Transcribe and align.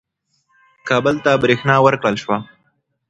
کابل 0.87 1.15
ته 1.23 1.31
برېښنا 1.43 1.75
ورکړل 1.81 2.15
شوه. 2.23 2.37